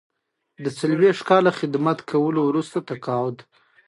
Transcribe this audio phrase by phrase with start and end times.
[0.63, 3.37] د څلویښت کاله خدمت کولو وروسته تقاعد.